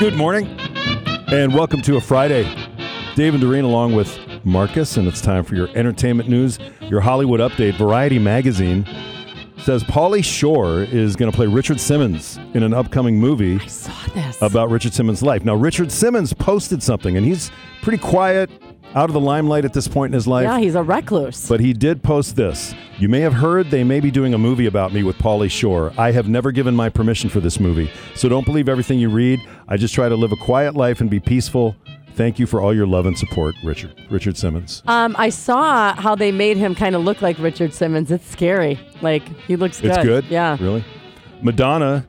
Good 0.00 0.16
morning, 0.16 0.46
and 1.28 1.52
welcome 1.54 1.82
to 1.82 1.98
a 1.98 2.00
Friday. 2.00 2.44
Dave 3.16 3.34
and 3.34 3.42
Doreen 3.42 3.64
along 3.64 3.94
with 3.94 4.18
Marcus, 4.46 4.96
and 4.96 5.06
it's 5.06 5.20
time 5.20 5.44
for 5.44 5.54
your 5.54 5.68
entertainment 5.76 6.26
news, 6.26 6.58
your 6.88 7.02
Hollywood 7.02 7.38
update. 7.38 7.76
Variety 7.76 8.18
magazine 8.18 8.86
says 9.58 9.84
Pauly 9.84 10.24
Shore 10.24 10.84
is 10.84 11.16
going 11.16 11.30
to 11.30 11.36
play 11.36 11.46
Richard 11.46 11.78
Simmons 11.78 12.38
in 12.54 12.62
an 12.62 12.72
upcoming 12.72 13.20
movie 13.20 13.58
Saw 13.68 13.92
this. 14.14 14.40
about 14.40 14.70
Richard 14.70 14.94
Simmons' 14.94 15.22
life. 15.22 15.44
Now, 15.44 15.54
Richard 15.54 15.92
Simmons 15.92 16.32
posted 16.32 16.82
something, 16.82 17.18
and 17.18 17.26
he's 17.26 17.50
pretty 17.82 17.98
quiet, 17.98 18.50
out 18.94 19.08
of 19.08 19.12
the 19.14 19.20
limelight 19.20 19.64
at 19.64 19.72
this 19.72 19.86
point 19.88 20.10
in 20.10 20.14
his 20.14 20.26
life. 20.26 20.44
yeah, 20.44 20.58
he's 20.58 20.74
a 20.74 20.82
recluse. 20.82 21.48
But 21.48 21.60
he 21.60 21.72
did 21.72 22.02
post 22.02 22.36
this. 22.36 22.74
You 22.98 23.08
may 23.08 23.20
have 23.20 23.32
heard 23.34 23.70
they 23.70 23.84
may 23.84 24.00
be 24.00 24.10
doing 24.10 24.34
a 24.34 24.38
movie 24.38 24.66
about 24.66 24.92
me 24.92 25.02
with 25.02 25.16
Pauly 25.18 25.50
Shore. 25.50 25.92
I 25.96 26.10
have 26.12 26.28
never 26.28 26.50
given 26.52 26.74
my 26.74 26.88
permission 26.88 27.30
for 27.30 27.40
this 27.40 27.60
movie. 27.60 27.90
So 28.14 28.28
don't 28.28 28.44
believe 28.44 28.68
everything 28.68 28.98
you 28.98 29.08
read. 29.08 29.40
I 29.68 29.76
just 29.76 29.94
try 29.94 30.08
to 30.08 30.16
live 30.16 30.32
a 30.32 30.36
quiet 30.36 30.74
life 30.74 31.00
and 31.00 31.08
be 31.08 31.20
peaceful. 31.20 31.76
Thank 32.14 32.38
you 32.40 32.46
for 32.46 32.60
all 32.60 32.74
your 32.74 32.86
love 32.86 33.06
and 33.06 33.16
support, 33.16 33.54
Richard. 33.64 33.94
Richard 34.10 34.36
Simmons. 34.36 34.82
um, 34.86 35.14
I 35.16 35.28
saw 35.30 35.94
how 35.94 36.14
they 36.16 36.32
made 36.32 36.56
him 36.56 36.74
kind 36.74 36.94
of 36.96 37.02
look 37.02 37.22
like 37.22 37.38
Richard 37.38 37.72
Simmons. 37.72 38.10
It's 38.10 38.26
scary. 38.28 38.78
Like 39.00 39.22
he 39.46 39.54
looks 39.56 39.80
good. 39.80 39.92
It's 39.92 40.04
good? 40.04 40.24
Yeah. 40.26 40.56
Really? 40.60 40.84
Madonna 41.40 42.06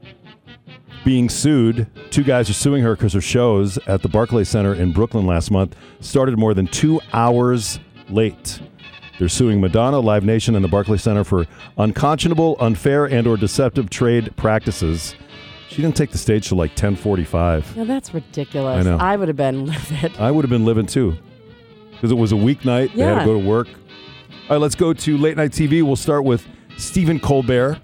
being 1.03 1.29
sued. 1.29 1.87
Two 2.11 2.23
guys 2.23 2.49
are 2.49 2.53
suing 2.53 2.83
her 2.83 2.95
because 2.95 3.13
her 3.13 3.21
shows 3.21 3.77
at 3.87 4.01
the 4.01 4.09
Barclays 4.09 4.49
Center 4.49 4.73
in 4.73 4.91
Brooklyn 4.91 5.25
last 5.25 5.51
month 5.51 5.75
started 5.99 6.37
more 6.37 6.53
than 6.53 6.67
two 6.67 6.99
hours 7.13 7.79
late. 8.09 8.59
They're 9.19 9.29
suing 9.29 9.61
Madonna, 9.61 9.99
Live 9.99 10.23
Nation, 10.23 10.55
and 10.55 10.63
the 10.63 10.69
Barclays 10.69 11.03
Center 11.03 11.23
for 11.23 11.45
unconscionable, 11.77 12.57
unfair, 12.59 13.05
and 13.05 13.27
or 13.27 13.37
deceptive 13.37 13.89
trade 13.89 14.35
practices. 14.35 15.15
She 15.69 15.81
didn't 15.81 15.95
take 15.95 16.11
the 16.11 16.17
stage 16.17 16.49
till 16.49 16.57
like 16.57 16.71
1045. 16.71 17.73
Yeah, 17.77 17.83
that's 17.85 18.13
ridiculous. 18.13 18.85
I 18.85 18.89
know. 18.89 18.97
I 18.97 19.15
would 19.15 19.27
have 19.27 19.37
been 19.37 19.65
livid. 19.65 20.17
I 20.17 20.31
would 20.31 20.43
have 20.43 20.49
been 20.49 20.65
living 20.65 20.85
too. 20.85 21.17
Because 21.91 22.11
it 22.11 22.17
was 22.17 22.31
a 22.31 22.35
weeknight. 22.35 22.89
Yeah. 22.95 22.95
They 22.95 23.03
had 23.13 23.19
to 23.19 23.25
go 23.25 23.39
to 23.39 23.47
work. 23.47 23.67
All 23.67 24.55
right, 24.55 24.57
let's 24.57 24.75
go 24.75 24.91
to 24.91 25.17
late 25.17 25.37
night 25.37 25.51
TV. 25.51 25.83
We'll 25.83 25.95
start 25.95 26.23
with 26.25 26.45
Stephen 26.77 27.19
Colbert, 27.19 27.79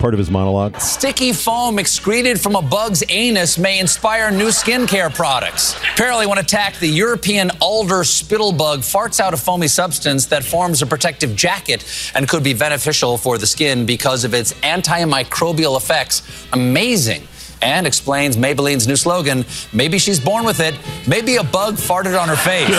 part 0.00 0.14
of 0.14 0.18
his 0.18 0.30
monologue. 0.30 0.80
Sticky 0.80 1.32
foam 1.32 1.78
excreted 1.78 2.40
from 2.40 2.56
a 2.56 2.62
bug's 2.62 3.04
anus 3.08 3.58
may 3.58 3.78
inspire 3.78 4.30
new 4.30 4.48
skincare 4.48 5.14
products. 5.14 5.76
Apparently, 5.92 6.26
when 6.26 6.38
attacked, 6.38 6.80
the 6.80 6.88
European 6.88 7.50
alder 7.60 8.02
spittlebug 8.02 8.78
farts 8.78 9.20
out 9.20 9.34
a 9.34 9.36
foamy 9.36 9.68
substance 9.68 10.26
that 10.26 10.42
forms 10.42 10.82
a 10.82 10.86
protective 10.86 11.36
jacket 11.36 11.84
and 12.14 12.28
could 12.28 12.42
be 12.42 12.54
beneficial 12.54 13.18
for 13.18 13.38
the 13.38 13.46
skin 13.46 13.86
because 13.86 14.24
of 14.24 14.34
its 14.34 14.52
antimicrobial 14.54 15.76
effects. 15.76 16.22
Amazing. 16.52 17.22
And 17.62 17.86
explains 17.86 18.36
Maybelline's 18.36 18.88
new 18.88 18.96
slogan 18.96 19.44
maybe 19.72 19.98
she's 19.98 20.20
born 20.20 20.44
with 20.44 20.60
it, 20.60 20.74
maybe 21.06 21.36
a 21.36 21.44
bug 21.44 21.74
farted 21.74 22.20
on 22.20 22.28
her 22.28 22.36
face. 22.36 22.68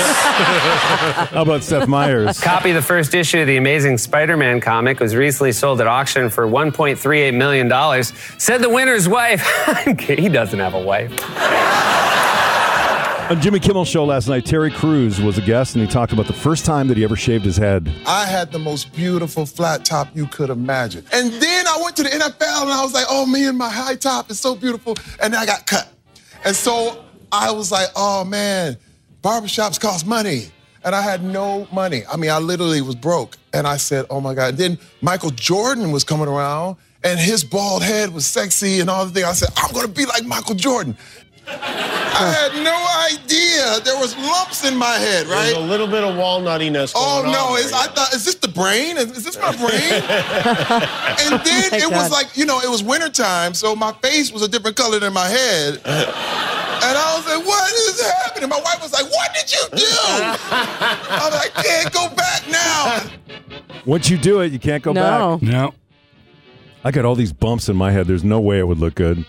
How 1.31 1.43
about 1.43 1.63
Seth 1.63 1.87
Meyers? 1.87 2.39
Copy 2.39 2.71
the 2.71 2.81
first 2.81 3.13
issue 3.13 3.39
of 3.41 3.47
the 3.47 3.57
Amazing 3.57 3.97
Spider-Man 3.97 4.59
comic 4.61 4.99
was 4.99 5.15
recently 5.15 5.51
sold 5.51 5.81
at 5.81 5.87
auction 5.87 6.29
for 6.29 6.47
1.38 6.47 7.35
million 7.35 7.67
dollars. 7.67 8.13
Said 8.37 8.59
the 8.61 8.69
winner's 8.69 9.07
wife. 9.07 9.45
he 9.99 10.29
doesn't 10.29 10.59
have 10.59 10.73
a 10.73 10.81
wife. 10.81 11.11
On 13.31 13.39
Jimmy 13.39 13.61
Kimmel's 13.61 13.87
show 13.87 14.03
last 14.03 14.27
night, 14.27 14.45
Terry 14.45 14.69
Crews 14.69 15.21
was 15.21 15.37
a 15.37 15.41
guest, 15.41 15.73
and 15.73 15.81
he 15.81 15.89
talked 15.89 16.11
about 16.11 16.27
the 16.27 16.33
first 16.33 16.65
time 16.65 16.89
that 16.89 16.97
he 16.97 17.05
ever 17.05 17.15
shaved 17.15 17.45
his 17.45 17.55
head. 17.55 17.89
I 18.05 18.25
had 18.25 18.51
the 18.51 18.59
most 18.59 18.91
beautiful 18.91 19.45
flat 19.45 19.85
top 19.85 20.09
you 20.13 20.27
could 20.27 20.49
imagine. 20.49 21.05
And 21.13 21.31
then 21.31 21.65
I 21.65 21.79
went 21.81 21.95
to 21.95 22.03
the 22.03 22.09
NFL 22.09 22.63
and 22.63 22.71
I 22.71 22.83
was 22.83 22.93
like, 22.93 23.05
oh 23.09 23.25
man, 23.25 23.55
my 23.55 23.69
high 23.69 23.95
top 23.95 24.31
is 24.31 24.41
so 24.41 24.53
beautiful. 24.53 24.97
And 25.23 25.33
then 25.33 25.39
I 25.39 25.45
got 25.45 25.65
cut. 25.65 25.87
And 26.43 26.53
so 26.53 27.05
I 27.31 27.51
was 27.51 27.71
like, 27.71 27.87
oh 27.95 28.25
man, 28.25 28.75
barbershops 29.23 29.79
cost 29.79 30.05
money. 30.05 30.47
And 30.83 30.93
I 30.93 31.01
had 31.01 31.23
no 31.23 31.69
money. 31.71 32.03
I 32.11 32.17
mean, 32.17 32.31
I 32.31 32.39
literally 32.39 32.81
was 32.81 32.95
broke. 32.95 33.37
And 33.53 33.65
I 33.65 33.77
said, 33.77 34.07
oh 34.09 34.19
my 34.19 34.33
God. 34.33 34.49
And 34.49 34.57
then 34.57 34.79
Michael 34.99 35.31
Jordan 35.31 35.93
was 35.93 36.03
coming 36.03 36.27
around 36.27 36.75
and 37.01 37.17
his 37.17 37.45
bald 37.45 37.81
head 37.81 38.13
was 38.13 38.25
sexy 38.25 38.81
and 38.81 38.89
all 38.89 39.05
the 39.05 39.11
things. 39.13 39.25
I 39.25 39.31
said, 39.31 39.49
I'm 39.55 39.73
gonna 39.73 39.87
be 39.87 40.05
like 40.05 40.25
Michael 40.25 40.55
Jordan. 40.55 40.97
I 41.47 42.31
had 42.31 42.63
no 42.63 42.75
idea 43.15 43.79
there 43.83 43.99
was 43.99 44.15
lumps 44.17 44.63
in 44.63 44.77
my 44.77 44.93
head, 44.93 45.27
right? 45.27 45.45
There's 45.45 45.57
a 45.57 45.59
little 45.59 45.87
bit 45.87 46.03
of 46.03 46.15
walnuttiness 46.15 46.93
Oh 46.95 47.21
going 47.21 47.33
no! 47.33 47.45
on. 47.53 47.59
Is, 47.59 47.73
I 47.73 47.87
thought, 47.87 48.13
is 48.13 48.25
this 48.25 48.35
the 48.35 48.47
brain? 48.47 48.97
Is, 48.97 49.11
is 49.17 49.23
this 49.23 49.37
my 49.39 49.55
brain? 49.55 49.71
and 49.71 51.43
then 51.43 51.71
my 51.71 51.77
it 51.77 51.89
was 51.89 52.09
God. 52.09 52.11
like, 52.11 52.37
you 52.37 52.45
know, 52.45 52.59
it 52.59 52.69
was 52.69 52.83
wintertime, 52.83 53.53
so 53.53 53.75
my 53.75 53.91
face 54.03 54.31
was 54.31 54.43
a 54.43 54.47
different 54.47 54.77
color 54.77 54.99
than 54.99 55.13
my 55.13 55.27
head. 55.27 55.75
and 55.85 56.97
I 56.97 57.13
was 57.15 57.25
like, 57.25 57.45
what 57.45 57.71
is 57.71 58.01
happening? 58.01 58.49
My 58.49 58.61
wife 58.63 58.81
was 58.81 58.93
like, 58.93 59.09
what 59.09 59.33
did 59.33 59.51
you 59.51 59.63
do? 59.77 59.85
I 59.91 61.21
was 61.23 61.33
like, 61.33 61.57
I 61.57 61.63
can't 61.63 61.93
go 61.93 62.09
back 62.15 62.47
now. 62.49 63.09
Once 63.85 64.09
you 64.09 64.17
do 64.17 64.41
it, 64.41 64.51
you 64.51 64.59
can't 64.59 64.83
go 64.83 64.91
no. 64.91 65.37
back. 65.37 65.41
No. 65.41 65.73
I 66.83 66.91
got 66.91 67.05
all 67.05 67.15
these 67.15 67.33
bumps 67.33 67.69
in 67.69 67.75
my 67.75 67.91
head. 67.91 68.07
There's 68.07 68.23
no 68.23 68.39
way 68.39 68.59
it 68.59 68.67
would 68.67 68.79
look 68.79 68.95
good. 68.95 69.25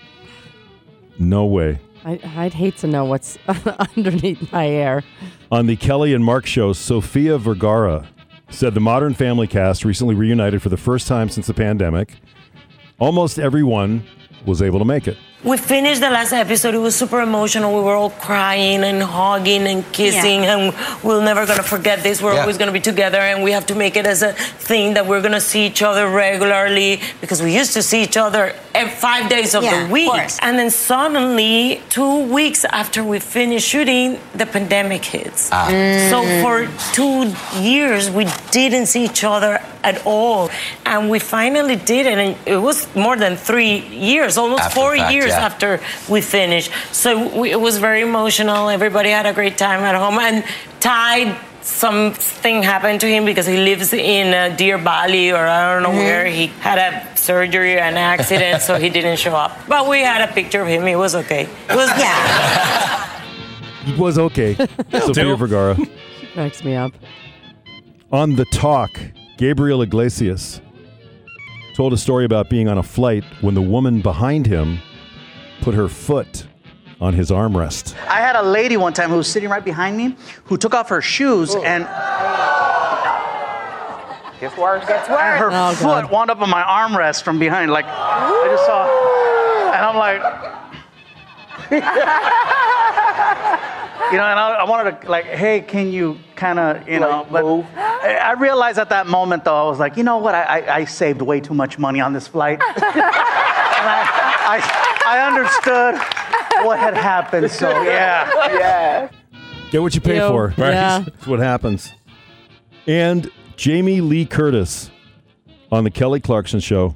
No 1.18 1.44
way. 1.46 1.78
I, 2.04 2.20
I'd 2.36 2.54
hate 2.54 2.76
to 2.78 2.86
know 2.86 3.04
what's 3.04 3.38
underneath 3.96 4.52
my 4.52 4.64
hair. 4.64 5.02
On 5.50 5.66
the 5.66 5.76
Kelly 5.76 6.14
and 6.14 6.24
Mark 6.24 6.46
show, 6.46 6.72
Sofia 6.72 7.38
Vergara 7.38 8.08
said 8.50 8.74
the 8.74 8.80
Modern 8.80 9.14
Family 9.14 9.46
cast 9.46 9.84
recently 9.84 10.14
reunited 10.14 10.62
for 10.62 10.68
the 10.68 10.76
first 10.76 11.06
time 11.06 11.28
since 11.28 11.46
the 11.46 11.54
pandemic. 11.54 12.16
Almost 12.98 13.38
everyone 13.38 14.04
was 14.44 14.60
able 14.60 14.78
to 14.78 14.84
make 14.84 15.08
it. 15.08 15.16
We 15.44 15.56
finished 15.56 16.00
the 16.00 16.08
last 16.08 16.32
episode. 16.32 16.72
It 16.72 16.78
was 16.78 16.94
super 16.94 17.20
emotional. 17.20 17.74
We 17.74 17.80
were 17.82 17.96
all 17.96 18.10
crying 18.10 18.84
and 18.84 19.02
hugging 19.02 19.66
and 19.66 19.82
kissing, 19.92 20.44
and 20.46 20.72
we're 21.02 21.20
never 21.20 21.46
gonna 21.46 21.64
forget 21.64 22.04
this. 22.04 22.22
We're 22.22 22.34
Yeah. 22.34 22.42
always 22.42 22.58
gonna 22.58 22.70
be 22.70 22.78
together, 22.78 23.18
and 23.18 23.42
we 23.42 23.50
have 23.50 23.66
to 23.66 23.74
make 23.74 23.96
it 23.96 24.06
as 24.06 24.22
a 24.22 24.34
thing 24.34 24.94
that 24.94 25.06
we're 25.06 25.20
gonna 25.20 25.40
see 25.40 25.66
each 25.66 25.82
other 25.82 26.06
regularly 26.08 27.00
because 27.20 27.42
we 27.42 27.50
used 27.52 27.72
to 27.72 27.82
see 27.82 28.02
each 28.04 28.16
other 28.16 28.52
five 29.00 29.28
days 29.28 29.56
of 29.56 29.64
Yeah, 29.64 29.80
the 29.80 29.86
week. 29.92 30.10
course. 30.10 30.38
And 30.40 30.60
then 30.60 30.70
suddenly, 30.70 31.82
two 31.90 32.18
weeks 32.38 32.64
after 32.64 33.02
we 33.02 33.18
finished 33.18 33.68
shooting, 33.68 34.20
the 34.36 34.46
pandemic 34.46 35.04
hits. 35.04 35.48
Ah. 35.50 35.66
So 36.08 36.22
for 36.40 36.68
two 36.92 37.34
years, 37.60 38.08
we 38.10 38.28
didn't 38.52 38.86
see 38.86 39.04
each 39.06 39.24
other 39.24 39.58
at 39.84 40.04
all, 40.06 40.50
and 40.86 41.10
we 41.10 41.18
finally 41.18 41.76
did 41.76 42.06
it. 42.06 42.18
And 42.18 42.36
it 42.46 42.56
was 42.56 42.86
more 42.94 43.16
than 43.16 43.36
three 43.36 43.78
years, 43.88 44.36
almost 44.38 44.64
After 44.64 44.80
four 44.80 44.96
fact, 44.96 45.12
years 45.12 45.28
yeah. 45.28 45.46
after 45.46 45.80
we 46.08 46.20
finished. 46.20 46.70
So 46.92 47.40
we, 47.40 47.50
it 47.50 47.60
was 47.60 47.78
very 47.78 48.00
emotional. 48.02 48.68
Everybody 48.68 49.10
had 49.10 49.26
a 49.26 49.32
great 49.32 49.56
time 49.58 49.80
at 49.80 49.94
home. 49.94 50.18
And 50.18 50.44
Ty, 50.80 51.38
something 51.62 52.62
happened 52.62 53.00
to 53.00 53.06
him 53.08 53.24
because 53.24 53.46
he 53.46 53.56
lives 53.56 53.92
in 53.92 54.34
uh, 54.34 54.54
Deer 54.56 54.78
Valley 54.78 55.30
or 55.32 55.38
I 55.46 55.74
don't 55.74 55.82
know 55.82 55.90
where. 55.98 56.26
He 56.26 56.46
had 56.46 56.78
a 56.78 57.16
surgery, 57.16 57.78
an 57.78 57.96
accident, 57.96 58.62
so 58.62 58.78
he 58.78 58.88
didn't 58.90 59.18
show 59.18 59.34
up. 59.34 59.52
But 59.68 59.88
we 59.88 60.00
had 60.00 60.28
a 60.28 60.32
picture 60.32 60.60
of 60.62 60.68
him. 60.68 60.86
He 60.86 60.96
was 60.96 61.14
okay. 61.14 61.42
It 61.70 61.76
was 61.76 61.88
Yeah. 61.98 63.08
It 63.84 63.98
was 63.98 64.16
okay. 64.16 64.54
Sofia 64.92 65.34
Vergara. 65.34 65.76
Cracks 66.34 66.62
me 66.62 66.76
up. 66.76 66.92
On 68.12 68.36
the 68.36 68.44
talk, 68.52 68.90
Gabriel 69.36 69.82
Iglesias 69.82 70.60
told 71.74 71.92
a 71.92 71.96
story 71.96 72.24
about 72.24 72.48
being 72.50 72.68
on 72.68 72.78
a 72.78 72.82
flight 72.82 73.24
when 73.40 73.54
the 73.54 73.62
woman 73.62 74.00
behind 74.00 74.46
him 74.46 74.78
put 75.62 75.74
her 75.74 75.88
foot 75.88 76.46
on 77.00 77.14
his 77.14 77.30
armrest. 77.30 77.96
I 78.06 78.20
had 78.20 78.36
a 78.36 78.42
lady 78.42 78.76
one 78.76 78.92
time 78.92 79.10
who 79.10 79.16
was 79.16 79.26
sitting 79.26 79.48
right 79.48 79.64
behind 79.64 79.96
me 79.96 80.16
who 80.44 80.56
took 80.56 80.74
off 80.74 80.88
her 80.90 81.00
shoes 81.00 81.54
and. 81.54 81.84
Gets 84.40 84.56
worse. 84.56 84.84
Gets 84.86 85.08
worse. 85.08 85.20
And 85.20 85.38
her 85.38 85.50
Oh, 85.52 85.72
foot 85.74 86.10
wound 86.10 86.30
up 86.30 86.40
on 86.40 86.50
my 86.50 86.62
armrest 86.62 87.22
from 87.22 87.38
behind. 87.38 87.70
Like, 87.70 87.86
I 87.88 88.48
just 88.50 88.66
saw. 88.66 88.86
And 89.72 89.84
I'm 89.84 89.96
like. 89.96 90.20
you 91.72 91.80
know, 94.18 94.24
and 94.24 94.38
I, 94.38 94.56
I 94.60 94.64
wanted 94.64 95.00
to, 95.00 95.10
like, 95.10 95.24
hey, 95.26 95.60
can 95.60 95.90
you 95.92 96.18
kind 96.36 96.58
of, 96.58 96.88
you 96.88 96.98
know, 97.00 97.26
but 97.30 97.44
I, 97.44 97.91
I 98.02 98.32
realized 98.32 98.78
at 98.78 98.88
that 98.90 99.06
moment, 99.06 99.44
though, 99.44 99.66
I 99.66 99.68
was 99.68 99.78
like, 99.78 99.96
you 99.96 100.02
know 100.02 100.18
what? 100.18 100.34
I, 100.34 100.42
I, 100.42 100.74
I 100.76 100.84
saved 100.84 101.22
way 101.22 101.40
too 101.40 101.54
much 101.54 101.78
money 101.78 102.00
on 102.00 102.12
this 102.12 102.26
flight. 102.26 102.60
and 102.76 102.82
I, 102.84 104.02
I, 104.44 105.02
I 105.06 105.26
understood 105.26 105.94
what 106.66 106.78
had 106.78 106.96
happened. 106.96 107.50
So, 107.50 107.68
yeah. 107.82 108.30
Yeah. 108.48 109.08
Get 109.70 109.82
what 109.82 109.94
you 109.94 110.00
pay 110.00 110.16
Ew. 110.16 110.28
for. 110.28 110.48
Right. 110.58 110.72
Yeah. 110.72 110.98
That's 111.04 111.26
what 111.26 111.38
happens. 111.38 111.92
And 112.86 113.30
Jamie 113.56 114.00
Lee 114.00 114.26
Curtis 114.26 114.90
on 115.70 115.84
the 115.84 115.90
Kelly 115.90 116.20
Clarkson 116.20 116.60
show. 116.60 116.94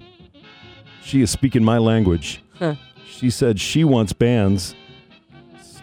She 1.02 1.22
is 1.22 1.30
speaking 1.30 1.62
my 1.62 1.78
language. 1.78 2.42
She 3.06 3.30
said 3.30 3.60
she 3.60 3.82
wants 3.84 4.12
bands 4.12 4.74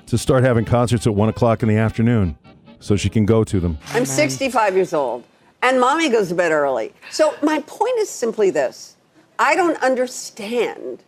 to 0.05 0.17
start 0.17 0.43
having 0.43 0.65
concerts 0.65 1.07
at 1.07 1.15
one 1.15 1.29
o'clock 1.29 1.63
in 1.63 1.69
the 1.69 1.77
afternoon 1.77 2.37
so 2.83 2.97
she 2.97 3.09
can 3.09 3.25
go 3.25 3.43
to 3.45 3.59
them. 3.61 3.77
I'm 3.93 4.05
65 4.05 4.75
years 4.75 4.93
old, 4.93 5.23
and 5.61 5.79
mommy 5.79 6.09
goes 6.09 6.27
to 6.29 6.35
bed 6.35 6.51
early. 6.51 6.93
So 7.11 7.33
my 7.41 7.61
point 7.61 7.97
is 7.99 8.09
simply 8.09 8.49
this 8.49 8.97
I 9.39 9.55
don't 9.55 9.81
understand 9.81 11.01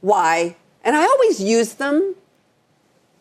why, 0.00 0.54
and 0.84 0.94
I 0.96 1.02
always 1.04 1.40
use 1.40 1.74
them 1.74 2.14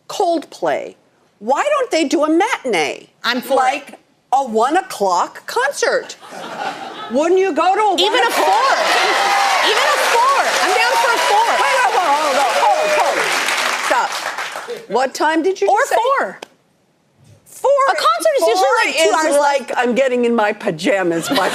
Coldplay. 0.07 0.95
Why 1.39 1.63
don't 1.63 1.89
they 1.89 2.07
do 2.07 2.23
a 2.23 2.29
matinee? 2.29 3.09
I'm 3.23 3.41
for 3.41 3.55
like 3.55 3.99
a 4.31 4.45
one 4.45 4.77
o'clock 4.77 5.47
concert. 5.47 6.15
Wouldn't 7.11 7.39
you 7.39 7.53
go 7.53 7.73
to 7.75 7.81
a 7.81 8.05
Even 8.05 8.21
a 8.21 8.29
o'clock? 8.29 8.45
four. 8.45 8.73
Even 9.65 9.81
a 9.81 9.97
four. 10.13 10.41
I'm 10.61 10.73
down 10.77 10.93
for 11.01 11.09
a 11.09 11.21
four. 11.25 11.45
Wait, 11.57 11.73
wait, 11.73 11.89
wait, 11.97 12.09
hold 12.13 12.37
on, 12.37 12.53
hold, 12.61 12.87
hold. 13.01 13.17
Stop. 13.89 14.09
What 14.91 15.13
time 15.15 15.41
did 15.41 15.59
you 15.59 15.67
Or 15.67 15.79
just 15.79 15.89
say? 15.89 15.95
four. 15.97 16.39
Four. 17.45 17.81
A 17.89 17.95
concert 17.95 18.33
is 18.37 18.43
four 18.43 18.53
usually 18.53 18.91
like 19.59 19.67
two 19.67 19.73
is 19.73 19.77
hours 19.77 19.77
like 19.77 19.87
I'm 19.87 19.95
getting 19.95 20.25
in 20.25 20.35
my 20.35 20.53
pajamas 20.53 21.29
by. 21.29 21.49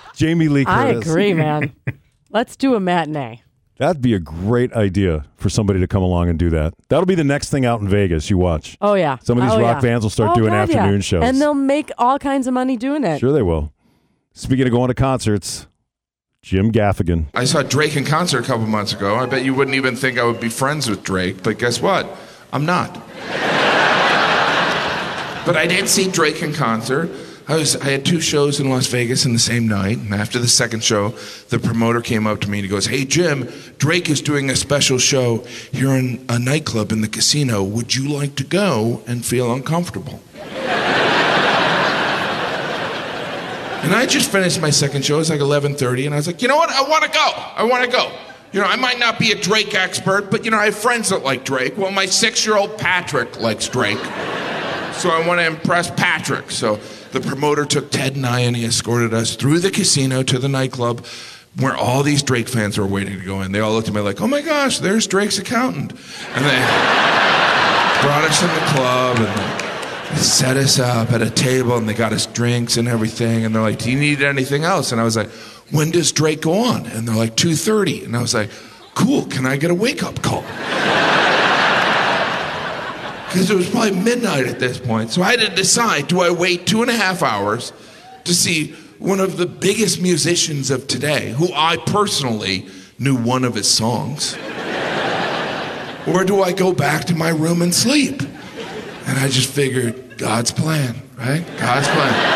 Jamie 0.14 0.48
Lee 0.48 0.64
Curtis. 0.64 1.06
I 1.06 1.10
agree, 1.10 1.34
man. 1.34 1.72
Let's 2.30 2.56
do 2.56 2.74
a 2.74 2.80
matinee. 2.80 3.42
That'd 3.78 4.00
be 4.00 4.14
a 4.14 4.18
great 4.18 4.72
idea 4.72 5.26
for 5.36 5.50
somebody 5.50 5.80
to 5.80 5.86
come 5.86 6.02
along 6.02 6.30
and 6.30 6.38
do 6.38 6.48
that. 6.50 6.72
That'll 6.88 7.04
be 7.04 7.14
the 7.14 7.24
next 7.24 7.50
thing 7.50 7.66
out 7.66 7.82
in 7.82 7.88
Vegas. 7.88 8.30
You 8.30 8.38
watch. 8.38 8.78
Oh 8.80 8.94
yeah. 8.94 9.18
Some 9.22 9.36
of 9.36 9.44
these 9.44 9.52
Oh, 9.52 9.60
rock 9.60 9.76
yeah. 9.82 9.88
bands 9.90 10.04
will 10.04 10.10
start 10.10 10.30
Oh, 10.30 10.34
doing 10.34 10.48
God, 10.50 10.70
yeah. 10.70 10.76
afternoon 10.78 11.00
shows. 11.02 11.22
and 11.22 11.40
they'll 11.40 11.52
make 11.54 11.90
all 11.98 12.18
kinds 12.18 12.46
of 12.46 12.54
money 12.54 12.76
doing 12.78 13.04
it. 13.04 13.18
Sure, 13.18 13.32
they 13.32 13.42
will. 13.42 13.72
Speaking 14.32 14.66
of 14.66 14.72
going 14.72 14.88
to 14.88 14.94
concerts, 14.94 15.66
Jim 16.40 16.72
Gaffigan. 16.72 17.26
I 17.34 17.44
saw 17.44 17.62
Drake 17.62 17.96
in 17.96 18.04
concert 18.06 18.44
a 18.44 18.46
couple 18.46 18.66
months 18.66 18.94
ago. 18.94 19.16
I 19.16 19.26
bet 19.26 19.44
you 19.44 19.52
wouldn't 19.52 19.74
even 19.74 19.94
think 19.96 20.18
I 20.18 20.24
would 20.24 20.40
be 20.40 20.48
friends 20.48 20.88
with 20.88 21.02
Drake, 21.02 21.42
but 21.42 21.58
guess 21.58 21.80
what? 21.82 22.06
I'm 22.54 22.64
not. 22.64 22.96
But 25.46 25.56
I 25.56 25.66
did 25.66 25.88
see 25.88 26.10
Drake 26.10 26.42
in 26.42 26.52
concert. 26.52 27.10
I 27.48 27.54
was 27.54 27.76
I 27.76 27.84
had 27.84 28.04
two 28.04 28.20
shows 28.20 28.58
in 28.58 28.68
Las 28.68 28.88
Vegas 28.88 29.24
in 29.24 29.32
the 29.32 29.38
same 29.38 29.68
night, 29.68 29.98
and 29.98 30.12
after 30.12 30.40
the 30.40 30.48
second 30.48 30.82
show, 30.82 31.14
the 31.48 31.60
promoter 31.60 32.00
came 32.00 32.26
up 32.26 32.40
to 32.40 32.50
me 32.50 32.58
and 32.58 32.64
he 32.64 32.68
goes, 32.68 32.86
"Hey 32.86 33.04
Jim, 33.04 33.48
Drake 33.78 34.10
is 34.10 34.20
doing 34.20 34.50
a 34.50 34.56
special 34.56 34.98
show 34.98 35.44
here 35.70 35.90
in 35.90 36.24
a 36.28 36.40
nightclub 36.40 36.90
in 36.90 37.02
the 37.02 37.08
casino. 37.08 37.62
Would 37.62 37.94
you 37.94 38.08
like 38.08 38.34
to 38.36 38.44
go 38.44 39.02
and 39.06 39.24
feel 39.24 39.52
uncomfortable?" 39.52 40.20
And 43.86 43.94
I 43.94 44.04
just 44.04 44.32
finished 44.32 44.60
my 44.60 44.70
second 44.70 45.04
show. 45.04 45.14
It 45.14 45.18
was 45.18 45.30
like 45.30 45.38
11:30, 45.38 46.06
and 46.06 46.14
I 46.14 46.16
was 46.16 46.26
like, 46.26 46.42
you 46.42 46.48
know 46.48 46.56
what? 46.56 46.70
I 46.70 46.82
want 46.82 47.04
to 47.04 47.10
go. 47.10 47.30
I 47.56 47.62
want 47.62 47.84
to 47.84 47.88
go. 47.90 48.10
You 48.50 48.60
know, 48.60 48.66
I 48.66 48.74
might 48.74 48.98
not 48.98 49.20
be 49.20 49.30
a 49.30 49.36
Drake 49.36 49.76
expert, 49.76 50.28
but 50.28 50.44
you 50.44 50.50
know, 50.50 50.58
I 50.58 50.64
have 50.64 50.76
friends 50.76 51.10
that 51.10 51.22
like 51.22 51.44
Drake. 51.44 51.78
Well, 51.78 51.92
my 51.92 52.06
six-year-old 52.06 52.78
Patrick 52.78 53.40
likes 53.40 53.68
Drake, 53.68 54.00
so 54.98 55.10
I 55.10 55.26
want 55.26 55.40
to 55.40 55.46
impress 55.46 55.90
Patrick. 55.90 56.50
So 56.50 56.76
the 57.12 57.20
promoter 57.20 57.64
took 57.64 57.90
Ted 57.90 58.16
and 58.16 58.26
I, 58.26 58.40
and 58.40 58.56
he 58.56 58.64
escorted 58.64 59.14
us 59.14 59.36
through 59.36 59.60
the 59.60 59.70
casino 59.70 60.22
to 60.22 60.38
the 60.38 60.48
nightclub. 60.48 61.04
Where 61.58 61.74
all 61.74 62.02
these 62.02 62.22
Drake 62.22 62.48
fans 62.48 62.76
were 62.76 62.86
waiting 62.86 63.18
to 63.18 63.24
go 63.24 63.40
in. 63.40 63.50
They 63.50 63.60
all 63.60 63.72
looked 63.72 63.88
at 63.88 63.94
me 63.94 64.02
like, 64.02 64.20
oh 64.20 64.26
my 64.26 64.42
gosh, 64.42 64.78
there's 64.78 65.06
Drake's 65.06 65.38
accountant. 65.38 65.92
And 65.92 66.44
they 66.44 66.58
brought 68.02 68.24
us 68.24 68.42
in 68.42 68.48
the 68.48 68.66
club 68.74 69.16
and 69.16 70.18
set 70.18 70.58
us 70.58 70.78
up 70.78 71.12
at 71.12 71.22
a 71.22 71.30
table 71.30 71.78
and 71.78 71.88
they 71.88 71.94
got 71.94 72.12
us 72.12 72.26
drinks 72.26 72.76
and 72.76 72.86
everything. 72.86 73.46
And 73.46 73.54
they're 73.54 73.62
like, 73.62 73.78
do 73.78 73.90
you 73.90 73.98
need 73.98 74.22
anything 74.22 74.64
else? 74.64 74.92
And 74.92 75.00
I 75.00 75.04
was 75.04 75.16
like, 75.16 75.30
when 75.70 75.90
does 75.90 76.12
Drake 76.12 76.42
go 76.42 76.52
on? 76.52 76.84
And 76.86 77.08
they're 77.08 77.16
like, 77.16 77.36
2.30. 77.36 78.04
And 78.04 78.16
I 78.16 78.20
was 78.20 78.34
like, 78.34 78.50
cool, 78.94 79.24
can 79.24 79.46
I 79.46 79.56
get 79.56 79.70
a 79.70 79.74
wake-up 79.74 80.22
call? 80.22 80.44
Because 83.36 83.50
it 83.50 83.54
was 83.54 83.68
probably 83.68 83.90
midnight 83.90 84.46
at 84.46 84.58
this 84.58 84.78
point. 84.78 85.10
So 85.10 85.20
I 85.20 85.32
had 85.32 85.40
to 85.40 85.54
decide, 85.54 86.08
do 86.08 86.22
I 86.22 86.30
wait 86.30 86.66
two 86.66 86.80
and 86.80 86.90
a 86.90 86.94
half 86.94 87.22
hours 87.22 87.70
to 88.24 88.32
see 88.32 88.72
one 88.98 89.20
of 89.20 89.36
the 89.36 89.44
biggest 89.44 90.00
musicians 90.00 90.70
of 90.70 90.86
today, 90.86 91.32
who 91.32 91.50
I 91.54 91.76
personally 91.76 92.66
knew 92.98 93.14
one 93.14 93.44
of 93.44 93.54
his 93.54 93.70
songs? 93.70 94.38
Or 96.06 96.24
do 96.24 96.42
I 96.42 96.54
go 96.56 96.72
back 96.72 97.04
to 97.04 97.14
my 97.14 97.28
room 97.28 97.60
and 97.60 97.74
sleep? 97.74 98.22
And 98.22 99.18
I 99.18 99.28
just 99.28 99.50
figured, 99.50 100.16
God's 100.16 100.50
plan, 100.50 100.94
right? 101.18 101.44
God's 101.58 101.88
plan. 101.88 102.35